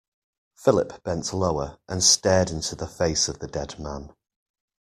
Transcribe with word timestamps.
Philip 0.55 1.03
bent 1.03 1.31
lower, 1.31 1.77
and 1.87 2.03
stared 2.03 2.49
into 2.49 2.75
the 2.75 2.87
face 2.87 3.27
of 3.27 3.37
the 3.37 3.45
dead 3.45 3.77
man. 3.77 4.09